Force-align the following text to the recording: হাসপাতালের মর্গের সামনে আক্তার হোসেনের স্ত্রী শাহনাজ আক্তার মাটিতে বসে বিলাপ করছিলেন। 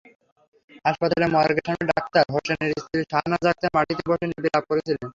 হাসপাতালের 0.85 1.29
মর্গের 1.35 1.65
সামনে 1.67 1.91
আক্তার 2.01 2.25
হোসেনের 2.35 2.71
স্ত্রী 2.77 3.01
শাহনাজ 3.11 3.43
আক্তার 3.51 3.71
মাটিতে 3.75 4.03
বসে 4.09 4.25
বিলাপ 4.37 4.63
করছিলেন। 4.69 5.07